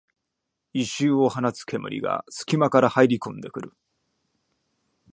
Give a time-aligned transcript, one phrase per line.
[0.73, 3.73] 異臭を放つ煙がすき間から入りこんでくる